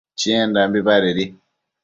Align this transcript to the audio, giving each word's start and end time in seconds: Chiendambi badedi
Chiendambi 0.19 0.79
badedi 0.87 1.25